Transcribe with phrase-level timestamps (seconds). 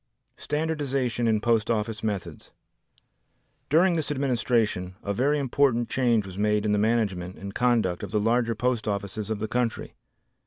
[0.37, 2.51] Standardization in Post Office Methods
[3.69, 8.09] During this administration a very important change was made in the management and conduct of
[8.09, 9.93] the larger post offices of the country.